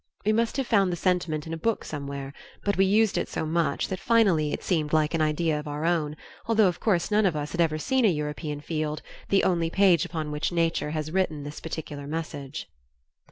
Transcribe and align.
We 0.25 0.33
must 0.33 0.57
have 0.57 0.65
found 0.65 0.91
the 0.91 0.95
sentiment 0.95 1.45
in 1.45 1.53
a 1.53 1.57
book 1.57 1.83
somewhere, 1.85 2.33
but 2.63 2.75
we 2.75 2.85
used 2.85 3.19
it 3.19 3.29
so 3.29 3.45
much 3.45 3.91
it 3.91 3.99
finally 3.99 4.57
seemed 4.59 4.93
like 4.93 5.13
an 5.13 5.21
idea 5.21 5.59
of 5.59 5.67
our 5.67 5.85
own, 5.85 6.15
although 6.47 6.65
of 6.67 6.79
course 6.79 7.11
none 7.11 7.27
of 7.27 7.35
us 7.35 7.51
had 7.51 7.61
ever 7.61 7.77
seen 7.77 8.03
a 8.03 8.07
European 8.07 8.61
field, 8.61 9.03
the 9.29 9.43
only 9.43 9.69
page 9.69 10.03
upon 10.03 10.31
which 10.31 10.51
Nature 10.51 10.89
has 10.89 11.11
written 11.11 11.43
this 11.43 11.59
particular 11.59 12.07
message. 12.07 12.67